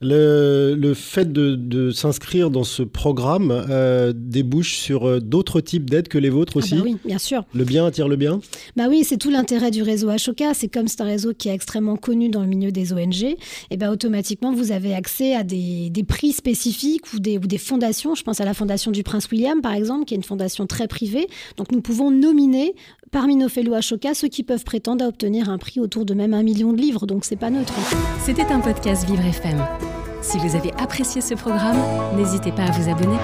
Le, 0.00 0.92
fait 0.94 1.32
de, 1.32 1.90
s'inscrire 1.90 2.50
dans 2.50 2.62
ce 2.62 2.82
programme 2.84 3.50
euh, 3.50 4.12
débouche 4.14 4.76
sur 4.76 5.08
euh, 5.08 5.20
d'autres 5.20 5.60
types 5.60 5.90
d'aides 5.90 6.06
que 6.06 6.18
les 6.18 6.30
vôtres 6.30 6.52
ah 6.54 6.58
aussi 6.58 6.76
bah 6.76 6.82
Oui, 6.84 6.96
bien 7.04 7.18
sûr. 7.18 7.44
Le 7.52 7.64
bien 7.64 7.84
attire 7.84 8.06
le 8.06 8.14
bien 8.14 8.40
Bah 8.76 8.84
oui, 8.88 9.02
c'est 9.02 9.16
tout 9.16 9.30
l'intérêt 9.30 9.72
du 9.72 9.82
réseau 9.82 10.08
Ashoka. 10.08 10.54
C'est 10.54 10.68
comme 10.68 10.86
c'est 10.86 11.00
un 11.00 11.06
réseau 11.06 11.34
qui 11.34 11.48
est 11.48 11.54
extrêmement 11.54 11.96
connu 11.96 12.28
dans 12.28 12.42
le 12.42 12.46
milieu 12.46 12.70
des 12.70 12.92
ONG, 12.92 13.36
et 13.70 13.76
ben 13.76 13.90
automatiquement 13.90 14.52
vous 14.52 14.70
avez 14.70 14.94
accès 14.94 15.34
à 15.34 15.42
des, 15.42 15.90
prix 16.06 16.32
spécifiques 16.32 17.12
ou 17.12 17.18
des, 17.18 17.38
ou 17.38 17.46
des 17.46 17.58
fondations. 17.58 18.14
Je 18.14 18.22
pense 18.22 18.40
à 18.40 18.44
la 18.44 18.54
fondation 18.54 18.92
du 18.92 19.02
Prince 19.02 19.28
William 19.32 19.60
par 19.60 19.72
exemple, 19.72 20.04
qui 20.04 20.14
est 20.14 20.16
une 20.16 20.22
fondation 20.22 20.66
très 20.66 20.86
privée. 20.86 21.26
Donc 21.56 21.72
nous 21.72 21.80
pouvons 21.80 22.12
nominer 22.12 22.74
parmi 23.10 23.36
nos 23.36 23.48
fellows 23.48 23.74
Ashoka 23.74 24.14
ceux 24.14 24.28
qui 24.28 24.42
peuvent 24.42 24.64
prétendre 24.64 25.04
à 25.04 25.08
obtenir 25.08 25.48
un 25.50 25.58
prix 25.58 25.80
autour 25.80 26.04
de 26.04 26.14
même 26.14 26.34
un 26.34 26.42
million 26.42 26.72
de 26.72 26.80
livres. 26.80 27.06
Donc 27.06 27.24
c'est 27.24 27.36
pas 27.36 27.50
neutre. 27.50 27.74
C'était 28.24 28.46
un 28.52 28.60
podcast 28.60 29.08
Vivre 29.08 29.24
FM. 29.24 29.64
Si 30.20 30.38
vous 30.38 30.56
avez 30.56 30.72
apprécié 30.78 31.20
ce 31.20 31.34
programme, 31.34 31.78
n'hésitez 32.16 32.52
pas 32.52 32.64
à 32.64 32.70
vous 32.70 32.90
abonner. 32.90 33.18